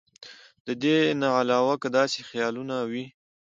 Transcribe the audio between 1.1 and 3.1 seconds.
نه علاوه کۀ داسې خيالونه وي